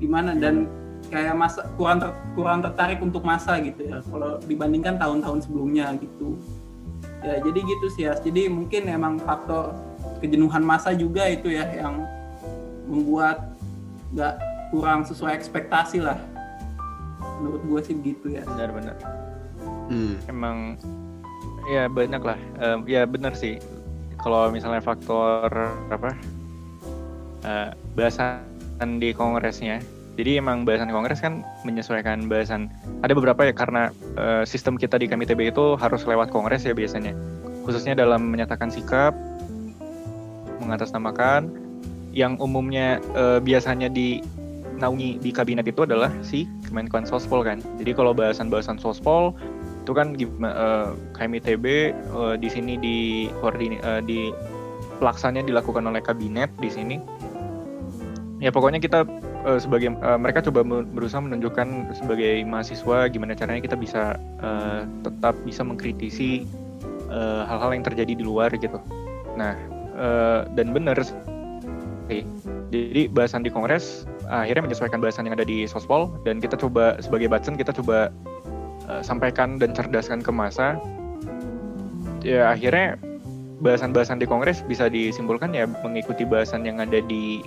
[0.00, 0.32] gimana?
[0.32, 0.64] Dan
[1.12, 6.40] kayak masa kurang ter, kurang tertarik untuk masa gitu ya kalau dibandingkan tahun-tahun sebelumnya gitu.
[7.20, 9.76] Ya jadi gitu sih ya jadi mungkin emang faktor
[10.24, 12.08] kejenuhan masa juga itu ya yang
[12.88, 13.52] membuat
[14.16, 14.34] nggak
[14.72, 16.16] kurang sesuai ekspektasi lah.
[17.44, 18.48] Menurut gue sih gitu ya.
[18.48, 19.20] Benar-benar
[19.90, 20.14] hmm.
[20.30, 20.78] emang
[21.70, 23.62] ya banyak lah um, ya benar sih
[24.20, 25.48] kalau misalnya faktor
[25.88, 26.12] apa
[27.44, 28.44] uh, bahasa
[28.80, 29.80] di kongresnya.
[30.16, 32.68] Jadi emang bahasan kongres kan menyesuaikan bahasan.
[33.00, 33.88] Ada beberapa ya karena
[34.20, 37.16] uh, sistem kita di KMITB itu harus lewat kongres ya biasanya.
[37.64, 39.16] Khususnya dalam menyatakan sikap,
[40.60, 41.52] mengatasnamakan,
[42.12, 44.20] yang umumnya uh, biasanya di
[44.80, 47.60] naungi di kabinet itu adalah si Kemenkuan Sospol kan.
[47.80, 49.36] Jadi kalau bahasan-bahasan Sospol
[49.80, 52.98] itu kan uh, KMITB uh, di sini di
[53.40, 54.28] koordini, uh, di
[55.00, 56.96] pelaksananya dilakukan oleh kabinet di sini
[58.40, 59.04] ya pokoknya kita
[59.56, 64.20] sebagai mereka coba berusaha menunjukkan sebagai mahasiswa gimana caranya kita bisa
[65.00, 66.44] tetap bisa mengkritisi
[67.48, 68.76] hal-hal yang terjadi di luar gitu.
[69.36, 69.56] Nah
[70.56, 72.24] dan benar sih.
[72.68, 77.32] Jadi bahasan di kongres akhirnya menyesuaikan bahasan yang ada di sospol dan kita coba sebagai
[77.32, 78.12] batsen kita coba
[78.90, 80.74] uh, sampaikan dan cerdaskan ke masa.
[82.20, 82.98] Ya akhirnya
[83.62, 87.44] bahasan-bahasan di kongres bisa disimpulkan ya mengikuti bahasan yang ada di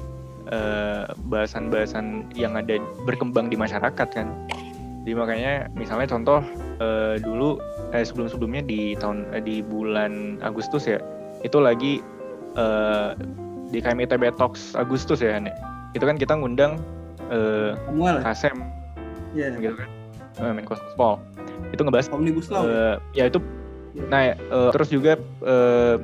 [0.49, 4.27] eh, bahasan-bahasan yang ada berkembang di masyarakat kan.
[5.03, 6.39] Jadi makanya misalnya contoh
[6.79, 7.57] eh, dulu
[7.91, 11.01] eh, sebelum-sebelumnya di tahun eh, di bulan Agustus ya
[11.41, 11.99] itu lagi
[12.55, 13.09] eh,
[13.73, 15.55] di KMITB Talks Agustus ya Han, ya.
[15.97, 16.77] itu kan kita ngundang
[17.33, 18.23] eh, Samuel ya?
[18.25, 18.57] Kasem
[19.33, 19.49] Iya.
[19.57, 19.89] gitu kan
[20.45, 21.17] eh, Menko Spol
[21.73, 22.63] itu ngebahas Omnibus Law.
[22.63, 22.69] ya?
[22.69, 23.39] eh, ya itu
[24.09, 25.95] nah eh, terus juga eh,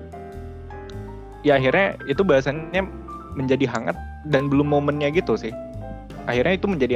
[1.45, 2.83] ya akhirnya itu bahasannya
[3.37, 5.53] menjadi hangat dan belum momennya gitu sih
[6.25, 6.95] akhirnya itu menjadi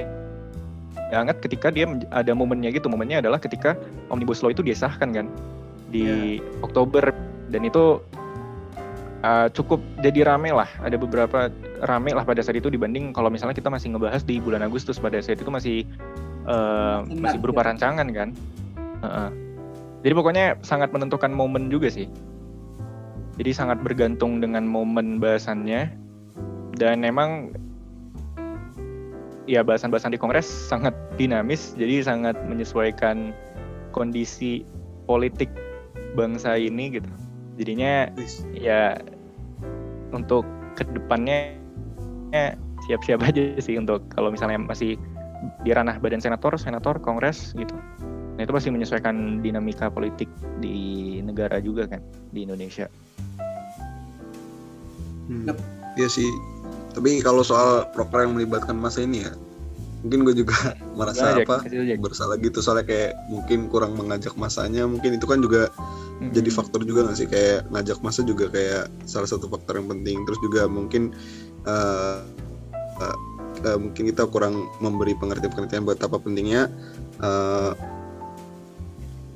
[1.13, 3.77] hangat ketika dia ada momennya gitu momennya adalah ketika
[4.09, 5.27] omnibus law itu disahkan kan
[5.93, 7.13] di Oktober
[7.53, 8.01] dan itu
[9.21, 11.53] eh, cukup jadi rame lah ada beberapa
[11.85, 15.21] rame lah pada saat itu dibanding kalau misalnya kita masih ngebahas di bulan Agustus pada
[15.21, 15.85] saat itu masih
[16.43, 17.71] Senang, masih berupa ya.
[17.71, 18.29] rancangan kan
[19.03, 19.29] Heeh.
[20.03, 22.07] jadi pokoknya sangat menentukan momen juga sih.
[23.35, 25.91] Jadi sangat bergantung dengan momen bahasannya.
[26.73, 27.53] Dan memang
[29.45, 31.75] ya bahasan-bahasan di Kongres sangat dinamis.
[31.75, 33.35] Jadi sangat menyesuaikan
[33.91, 34.63] kondisi
[35.05, 35.49] politik
[36.13, 37.09] bangsa ini gitu.
[37.59, 38.09] Jadinya
[38.53, 38.97] ya
[40.13, 41.57] untuk ke depannya
[42.33, 42.57] ya,
[42.89, 44.97] siap-siap aja sih untuk kalau misalnya masih
[45.61, 47.75] di ranah badan senator, senator, kongres gitu.
[48.33, 52.01] Nah itu pasti menyesuaikan dinamika politik di negara juga kan
[52.33, 52.89] di Indonesia.
[55.29, 55.53] Hmm.
[55.93, 56.29] Iya sih.
[56.93, 59.33] Tapi kalau soal proker yang melibatkan masa ini ya,
[60.03, 61.47] mungkin gue juga merasa Jack?
[61.47, 61.63] apa
[61.97, 65.71] bersalah gitu soalnya kayak mungkin kurang mengajak masanya mungkin itu kan juga
[66.19, 66.35] Mm-mm.
[66.35, 70.27] jadi faktor juga nggak sih kayak ngajak masa juga kayak salah satu faktor yang penting
[70.27, 71.15] terus juga mungkin
[71.65, 72.19] eh,
[72.99, 73.17] eh,
[73.63, 76.67] eh, mungkin kita kurang memberi pengertian-pengertian betapa pentingnya
[77.23, 77.71] eh,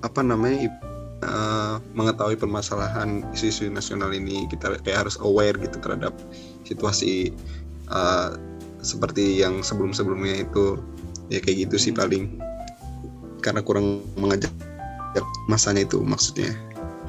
[0.08, 0.72] apa namanya
[1.20, 6.16] eh, mengetahui permasalahan isu-isu nasional ini kita kayak harus aware gitu terhadap
[6.64, 7.36] situasi
[7.92, 8.30] eh,
[8.80, 10.80] seperti yang sebelum-sebelumnya itu
[11.28, 12.00] ya kayak gitu sih Hmm.
[12.00, 12.24] paling
[13.44, 14.50] karena kurang mengajak
[15.48, 16.56] masanya itu maksudnya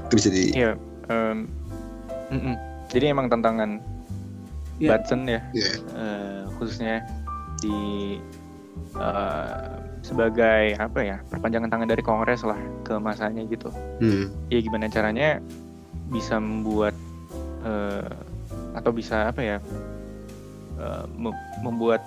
[0.09, 0.73] itu bisa di Iya.
[1.09, 1.47] em,
[2.33, 2.57] mm-mm.
[2.89, 3.85] Jadi emang tantangan
[4.81, 4.97] Iya.
[4.97, 7.05] Batson ya ya eh, khususnya
[7.61, 7.79] di
[8.97, 9.77] eh,
[10.09, 12.57] sebagai apa ya perpanjangan tangan dari Kongres lah
[12.89, 13.69] ke masanya gitu.
[14.01, 14.49] hmm.
[14.49, 15.45] ya gimana caranya
[16.09, 16.97] bisa membuat
[17.69, 18.09] eh,
[18.73, 19.59] atau bisa apa ya
[21.19, 22.01] mem- membuat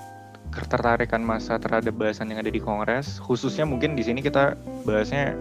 [0.50, 5.38] ketertarikan masa terhadap bahasan yang ada di Kongres khususnya mungkin di sini kita bahasnya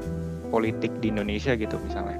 [0.52, 2.18] politik di Indonesia gitu misalnya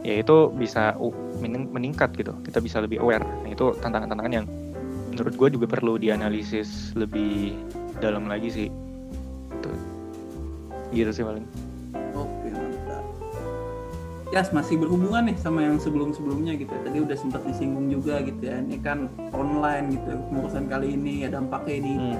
[0.00, 1.12] ya itu bisa uh,
[1.44, 4.46] mening- meningkat gitu kita bisa lebih aware nah, itu tantangan-tantangan yang
[5.10, 7.52] menurut gue juga perlu dianalisis lebih
[8.00, 8.68] dalam lagi sih.
[10.90, 11.46] Gitu sih paling
[12.12, 13.04] Oke mantap.
[14.30, 16.70] Yas masih berhubungan nih sama yang sebelum-sebelumnya gitu.
[16.70, 16.80] ya.
[16.86, 18.58] Tadi udah sempat disinggung juga gitu ya.
[18.58, 20.14] Ini kan online gitu.
[20.30, 21.92] Pengurusan kali ini ya dampaknya ini.
[21.98, 22.18] Hmm.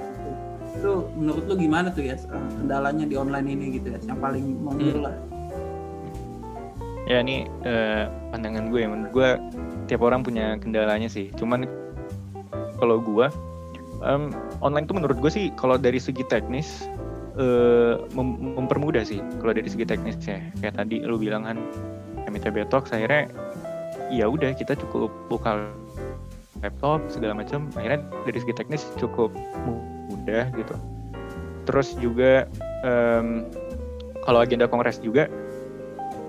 [0.75, 2.19] Itu menurut lu gimana tuh ya
[2.57, 3.99] kendalanya di online ini gitu ya?
[4.03, 5.07] Yang paling menggiur Hmm.
[5.07, 5.17] lah.
[7.07, 9.29] ya ini eh, pandangan gue menurut gue
[9.91, 11.67] tiap orang punya kendalanya sih cuman
[12.79, 13.27] kalau gue
[14.07, 14.31] em,
[14.63, 16.87] online tuh menurut gue sih kalau dari segi teknis
[17.39, 21.59] eh, mem- mempermudah sih kalau dari segi teknis ya kayak tadi lu bilang kan
[22.27, 23.31] MITB Talks akhirnya
[24.11, 25.71] ya udah kita cukup buka
[26.61, 27.69] laptop segala macam.
[27.79, 29.33] Akhirnya dari segi teknis cukup
[30.11, 30.75] mudah gitu.
[31.65, 32.45] Terus juga
[32.85, 33.49] em,
[34.25, 35.31] kalau agenda kongres juga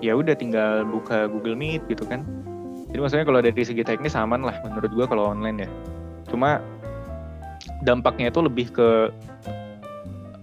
[0.01, 2.23] ya udah tinggal buka Google Meet gitu kan.
[2.91, 5.69] Jadi maksudnya kalau dari segi teknis aman lah menurut gua kalau online ya.
[6.27, 6.59] Cuma
[7.81, 9.09] dampaknya itu lebih ke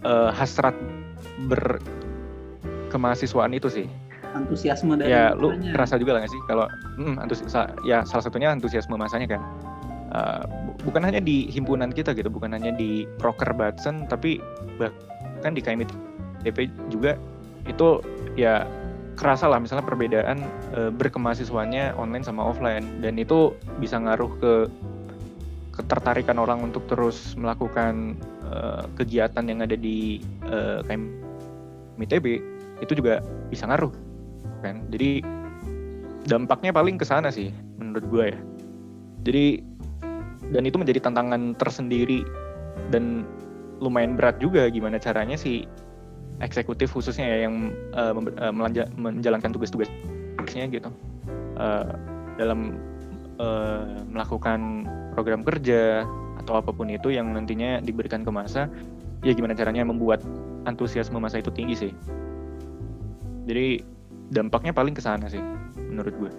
[0.05, 0.75] eh, hasrat
[1.47, 1.79] ber
[2.89, 3.87] kemahasiswaan itu sih.
[4.29, 5.73] Antusiasme dari ya lu masanya.
[5.73, 6.67] kerasa juga lah gak sih kalau
[7.01, 9.43] hmm, antus sa- ya salah satunya antusiasme masanya kan.
[10.65, 14.41] Bu- bukan hanya di himpunan kita gitu bukan hanya di proker Batson tapi
[14.81, 15.93] bahkan di KMIT
[16.45, 17.17] DP juga
[17.69, 18.01] itu
[18.37, 18.65] ya
[19.19, 20.39] kerasa lah misalnya perbedaan
[20.77, 23.05] eh, berkemahasiswanya online sama offline.
[23.05, 24.53] Dan itu bisa ngaruh ke
[25.75, 32.27] ketertarikan orang untuk terus melakukan eh, kegiatan yang ada di eh, KMITB
[32.83, 33.21] itu juga
[33.53, 33.93] bisa ngaruh
[34.65, 34.83] kan?
[34.91, 35.23] Jadi
[36.29, 38.39] dampaknya paling ke sana sih menurut gue ya.
[39.25, 39.47] Jadi
[40.49, 42.25] dan itu menjadi tantangan tersendiri
[42.89, 43.25] dan
[43.79, 45.69] lumayan berat juga gimana caranya si
[46.39, 48.13] eksekutif khususnya ya yang eh,
[48.53, 50.91] melanja- menjalankan tugas-tugasnya gitu.
[51.59, 51.91] Eh,
[52.39, 52.79] dalam
[53.43, 56.07] eh, melakukan program kerja
[56.49, 58.73] atau apa pun itu yang nantinya diberikan ke masa
[59.21, 60.25] ya gimana caranya membuat
[60.65, 61.93] antusiasme masa itu tinggi sih
[63.45, 63.85] jadi
[64.33, 65.45] dampaknya paling ke sana sih
[65.77, 66.33] menurut gue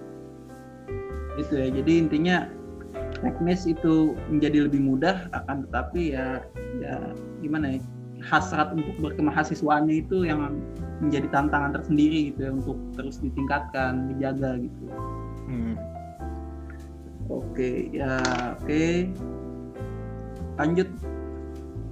[1.39, 1.71] Itu ya.
[1.71, 2.51] Jadi intinya
[3.23, 6.43] teknis itu menjadi lebih mudah akan tetapi ya
[6.81, 7.79] ya gimana ya
[8.25, 10.59] hasrat untuk berkemahasiswaannya itu yang
[10.99, 14.83] menjadi tantangan tersendiri gitu ya untuk terus ditingkatkan dijaga gitu
[15.49, 15.73] Hmm.
[17.31, 18.19] oke ya
[18.59, 19.09] oke
[20.59, 20.87] lanjut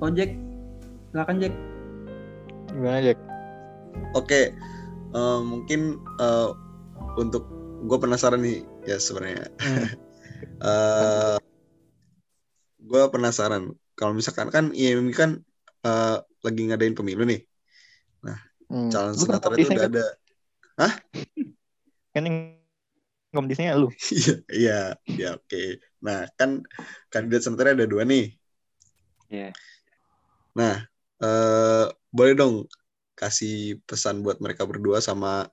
[0.04, 0.36] Ojek
[1.10, 1.54] silakan Jack
[2.68, 3.18] Gimana Jack?
[4.14, 4.54] Oke,
[5.16, 6.50] eh, mungkin eh,
[7.18, 7.48] untuk
[7.88, 9.48] gue penasaran nih ya sebenarnya.
[9.64, 9.88] Hmm.
[10.58, 11.38] Eh,
[12.78, 15.42] gue penasaran kalau misalkan kan IMI kan
[15.82, 17.42] eh, lagi ngadain pemilu nih,
[18.70, 18.94] Hmm.
[18.94, 20.06] calon senator itu udah ada.
[22.14, 22.38] Kan yang
[23.34, 23.90] kompetisinya lu.
[24.14, 24.80] Iya, iya,
[25.18, 25.82] ya oke.
[26.06, 26.62] Nah kan
[27.10, 28.37] kandidat senatornya ada dua nih.
[29.28, 29.52] Iya.
[30.58, 30.76] Nah,
[31.22, 32.56] eh, boleh dong
[33.18, 35.50] kasih pesan buat mereka berdua sama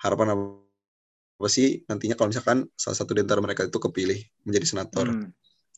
[0.00, 5.06] harapan apa sih nantinya kalau misalkan salah satu di antara mereka itu kepilih menjadi senator.
[5.12, 5.28] Hmm.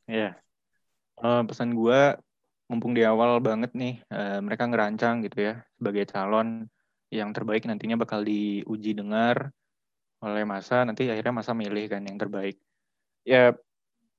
[0.06, 0.36] Iya.
[1.22, 2.18] Eh, pesan gua
[2.68, 6.64] mumpung di awal banget nih eh, mereka ngerancang gitu ya sebagai calon
[7.12, 9.52] yang terbaik nantinya bakal diuji dengar
[10.24, 12.56] oleh masa nanti akhirnya masa milih kan yang terbaik.
[13.24, 13.52] Ya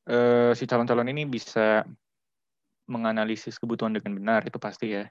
[0.09, 1.85] eh, si calon-calon ini bisa
[2.85, 5.05] menganalisis kebutuhan dengan benar itu pasti ya.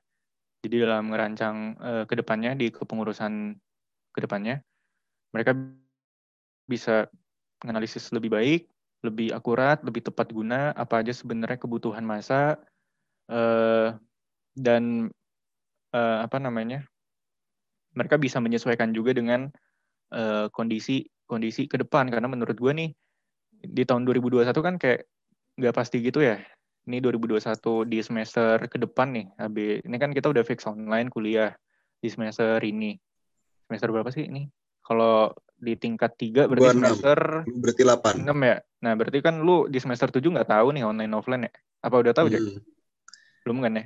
[0.64, 3.54] Jadi dalam merancang eh, ke depannya di kepengurusan
[4.14, 4.62] ke depannya
[5.34, 5.50] mereka
[6.70, 7.10] bisa
[7.60, 8.62] menganalisis lebih baik,
[9.04, 12.56] lebih akurat, lebih tepat guna apa aja sebenarnya kebutuhan masa
[13.28, 13.92] eh,
[14.54, 15.10] dan
[15.92, 16.86] eh, apa namanya
[17.94, 19.50] mereka bisa menyesuaikan juga dengan
[20.14, 22.90] eh, kondisi kondisi ke depan karena menurut gue nih
[23.64, 25.08] di tahun 2021 kan kayak
[25.56, 26.36] nggak pasti gitu ya
[26.84, 29.56] ini 2021 di semester ke depan nih AB
[29.88, 31.56] ini kan kita udah fix online kuliah
[32.00, 32.96] di semester ini
[33.64, 34.44] semester berapa sih ini
[34.84, 36.92] kalau di tingkat tiga Gua berarti enam.
[36.92, 37.18] semester
[37.48, 38.20] Lu Berarti 8.
[38.20, 41.52] 6 ya nah berarti kan lu di semester 7 nggak tahu nih online offline ya
[41.80, 42.44] apa udah tahu Jack?
[42.44, 42.60] Hmm,
[43.48, 43.84] belum kan ya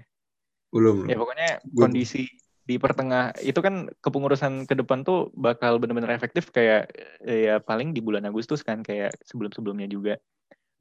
[0.75, 0.97] belum.
[1.07, 2.27] ya pokoknya Gua- kondisi
[2.69, 6.93] di pertengah itu kan kepengurusan ke depan tuh bakal benar-benar efektif kayak
[7.25, 10.21] ya paling di bulan Agustus kan kayak sebelum-sebelumnya juga.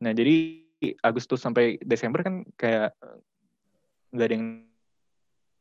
[0.03, 0.66] Nah jadi
[1.01, 3.19] Agustus sampai Desember kan kayak eh,
[4.13, 4.47] nggak ada yang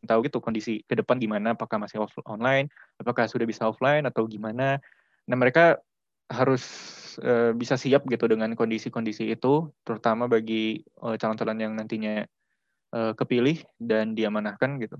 [0.06, 4.28] tahu gitu kondisi ke depan gimana apakah masih off online apakah sudah bisa offline atau
[4.28, 4.78] gimana.
[5.26, 5.80] Nah mereka
[6.30, 6.62] harus
[7.22, 12.22] eh, bisa siap gitu dengan kondisi-kondisi itu terutama bagi eh, calon-calon yang nantinya
[12.94, 14.96] eh, kepilih dan diamanahkan gitu.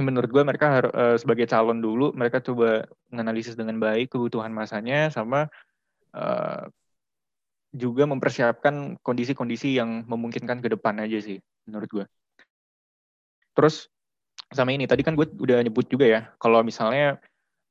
[0.00, 5.50] Menurut gue mereka harus sebagai calon dulu mereka coba menganalisis dengan baik kebutuhan masanya sama
[6.14, 6.64] eh,
[7.80, 12.04] juga mempersiapkan kondisi-kondisi yang memungkinkan ke depan aja sih menurut gue.
[13.56, 13.88] Terus
[14.52, 17.16] sama ini tadi kan gue udah nyebut juga ya kalau misalnya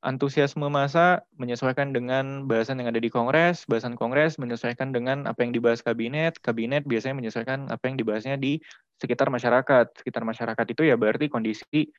[0.00, 5.52] antusiasme masa menyesuaikan dengan bahasan yang ada di Kongres, bahasan Kongres menyesuaikan dengan apa yang
[5.52, 8.56] dibahas kabinet, kabinet biasanya menyesuaikan apa yang dibahasnya di
[8.96, 9.92] sekitar masyarakat.
[10.00, 11.92] Sekitar masyarakat itu ya berarti kondisi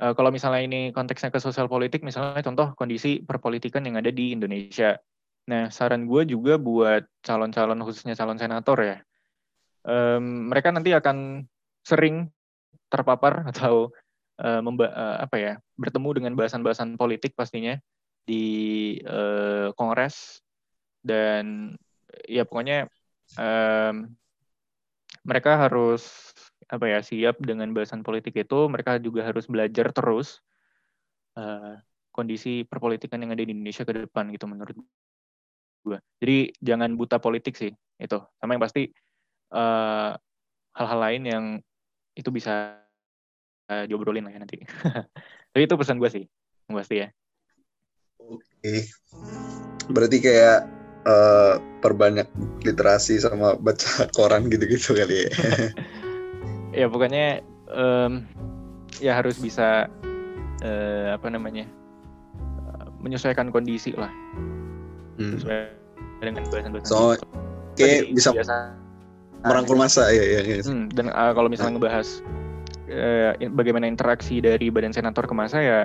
[0.00, 4.32] eh, kalau misalnya ini konteksnya ke sosial politik, misalnya contoh kondisi perpolitikan yang ada di
[4.32, 4.96] Indonesia.
[5.44, 8.96] Nah, saran gue juga buat calon-calon khususnya calon senator ya,
[9.84, 11.44] em, mereka nanti akan
[11.84, 12.32] sering
[12.88, 13.92] terpapar atau
[14.34, 17.78] memba- eh, apa ya bertemu dengan bahasan-bahasan politik pastinya
[18.26, 18.44] di
[19.04, 20.40] eh, Kongres.
[21.04, 21.76] Dan
[22.24, 22.88] ya pokoknya
[23.36, 24.16] em,
[25.24, 26.32] mereka harus
[26.68, 28.66] apa ya siap dengan bahasan politik itu.
[28.72, 30.40] Mereka juga harus belajar terus
[31.36, 31.74] eh,
[32.14, 34.76] kondisi perpolitikan yang ada di Indonesia ke depan gitu menurut
[35.84, 38.18] gue jadi jangan buta politik sih itu.
[38.40, 38.88] Sama yang pasti
[39.52, 40.10] eh,
[40.74, 41.44] hal-hal lain yang
[42.16, 42.80] itu bisa
[43.68, 44.58] eh, diobrolin lah ya nanti.
[45.52, 46.24] Tapi itu pesan gue sih
[46.70, 47.08] yang pasti ya.
[48.24, 48.88] Oke.
[49.92, 50.58] Berarti kayak
[51.04, 52.28] eh, perbanyak
[52.64, 55.30] literasi sama baca koran gitu-gitu kali ya.
[56.84, 58.26] ya pokoknya em,
[58.98, 59.86] ya harus bisa
[60.64, 61.68] eh, apa namanya
[63.04, 64.08] menyesuaikan kondisi lah
[65.16, 65.32] Hmm.
[65.38, 65.58] sesuai
[66.22, 67.18] dengan bahasan-bahasan So.
[67.74, 68.78] Kayak bisa biasa
[69.44, 70.56] merangkul masa ya, ya, ya.
[70.64, 72.22] Hmm, dan uh, kalau misalnya ngebahas
[72.88, 75.78] uh, bagaimana interaksi dari badan senator ke masa ya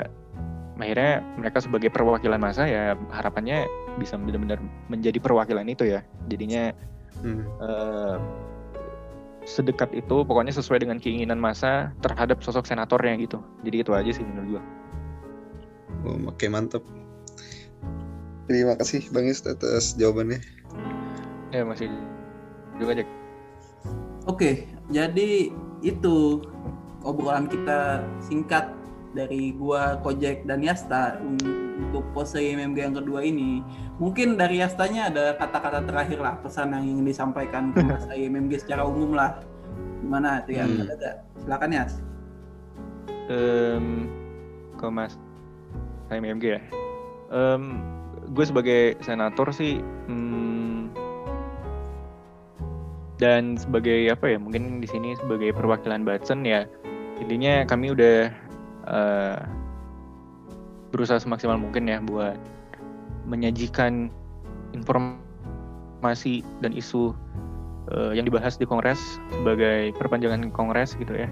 [0.79, 3.67] akhirnya mereka sebagai perwakilan masa ya harapannya
[3.99, 5.99] bisa benar-benar menjadi perwakilan itu ya
[6.31, 6.71] jadinya
[7.19, 7.43] Hmm.
[7.59, 8.15] uh,
[9.43, 14.23] sedekat itu pokoknya sesuai dengan keinginan masa terhadap sosok senatornya gitu jadi itu aja sih
[14.23, 14.63] menurut gua
[16.07, 16.79] Oh, Oke, mantap.
[18.49, 20.41] Terima kasih Bang Is atas jawabannya.
[21.53, 21.89] ya masih
[22.81, 23.09] juga Jack
[24.25, 25.49] Oke, jadi
[25.81, 26.41] itu
[27.01, 28.69] obrolan kita singkat
[29.17, 33.65] dari gua Kojek dan Yasta untuk pose MMG yang kedua ini.
[33.97, 38.85] Mungkin dari Yastanya ada kata-kata terakhir lah pesan yang ingin disampaikan ke Mas MMG secara
[38.85, 39.41] umum lah.
[40.05, 40.65] Gimana tuh ya?
[40.69, 40.85] Hmm.
[40.85, 41.11] Ada?
[41.41, 41.93] Silakan Yas.
[43.33, 43.85] Em,
[44.77, 45.17] ke Mas
[46.13, 46.61] MMG ya.
[47.33, 47.81] Em,
[48.29, 50.93] gue sebagai senator sih hmm,
[53.19, 56.63] dan sebagai apa ya mungkin di sini sebagai perwakilan Batsen ya
[57.19, 58.31] intinya kami udah
[58.87, 59.39] eh,
[60.89, 62.39] berusaha semaksimal mungkin ya buat
[63.27, 64.07] menyajikan
[64.71, 67.11] informasi dan isu
[67.91, 69.01] eh, yang dibahas di Kongres
[69.35, 71.27] sebagai perpanjangan Kongres gitu ya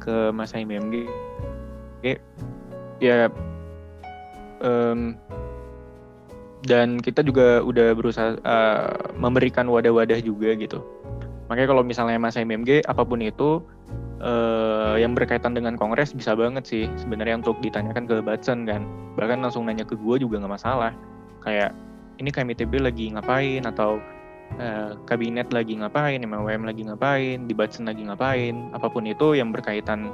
[0.00, 1.08] ke Mas IMMG
[3.00, 3.32] ya
[4.60, 5.16] em,
[6.64, 10.84] dan kita juga udah berusaha eh, memberikan wadah-wadah juga gitu.
[11.48, 13.64] Makanya kalau misalnya Mas IMMG apa pun itu
[14.20, 18.84] eh, yang berkaitan dengan kongres bisa banget sih sebenarnya untuk ditanyakan ke Batsen kan.
[19.16, 20.92] Bahkan langsung nanya ke gue juga nggak masalah.
[21.40, 21.72] Kayak
[22.20, 23.64] ini KMITB lagi ngapain?
[23.64, 23.98] Atau
[24.60, 26.20] eh, kabinet lagi ngapain?
[26.20, 27.48] MWM lagi ngapain?
[27.48, 28.70] Di Batsen lagi ngapain?
[28.76, 30.12] Apa pun itu yang berkaitan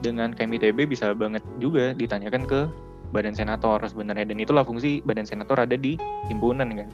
[0.00, 2.60] dengan KMITB bisa banget juga ditanyakan ke
[3.10, 4.26] badan senator sebenarnya.
[4.26, 5.98] Dan itulah fungsi badan senator ada di
[6.30, 6.88] himpunan kan.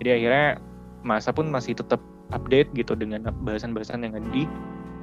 [0.00, 0.60] Jadi akhirnya
[1.02, 2.00] masa pun masih tetap
[2.32, 4.44] update gitu dengan bahasan-bahasan yang ada di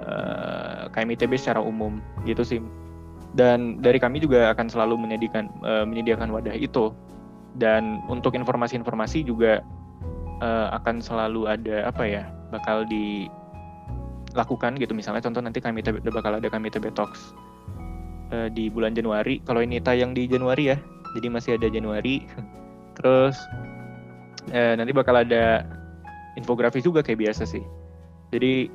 [0.02, 2.62] eh, KMITB secara umum gitu sih.
[3.38, 6.94] Dan dari kami juga akan selalu menyediakan eh, menyediakan wadah itu.
[7.58, 9.62] Dan untuk informasi-informasi juga
[10.42, 14.94] eh, akan selalu ada apa ya bakal dilakukan gitu.
[14.98, 17.34] Misalnya contoh nanti kami bakal ada kami Talks
[18.34, 19.42] eh, di bulan Januari.
[19.44, 20.78] Kalau ini tayang di Januari ya.
[21.18, 22.26] Jadi masih ada Januari.
[22.98, 23.38] Terus
[24.54, 25.66] eh, nanti bakal ada
[26.38, 27.64] infografis juga kayak biasa sih.
[28.30, 28.70] Jadi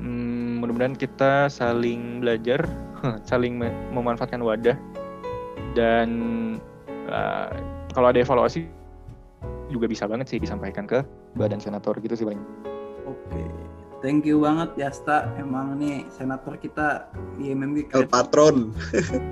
[0.00, 2.64] hmm, mudah-mudahan kita saling belajar
[3.30, 4.76] saling me- memanfaatkan wadah.
[5.72, 6.08] Dan
[7.08, 7.50] eh,
[7.92, 8.68] kalau ada evaluasi
[9.68, 11.04] juga bisa banget sih disampaikan ke
[11.36, 12.40] badan senator gitu sih paling
[13.04, 13.42] Oke.
[13.98, 15.26] Thank you banget Yasta.
[15.34, 18.06] Emang nih senator kita di MMG El.
[18.06, 18.70] Patron.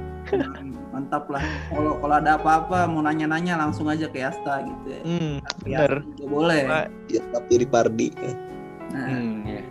[0.95, 1.45] Mantap lah.
[1.71, 5.01] Kalau kalau ada apa-apa mau nanya-nanya langsung aja ke Yasta gitu ya.
[5.07, 6.63] hmm, Tapi bener Yasta juga boleh.
[7.07, 8.09] Ya, tapi di Pardi.
[8.91, 9.63] Nah, hmm, ya.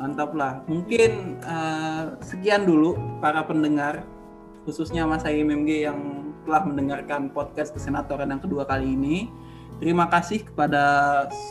[0.00, 0.52] mantap lah.
[0.66, 4.02] Mungkin eh, sekian dulu para pendengar
[4.66, 9.30] khususnya Mas MMG yang telah mendengarkan podcast kesenatoran yang kedua kali ini.
[9.76, 10.84] Terima kasih kepada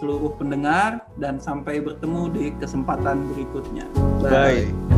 [0.02, 3.86] seluruh pendengar dan sampai bertemu di kesempatan berikutnya.
[4.26, 4.94] Bye.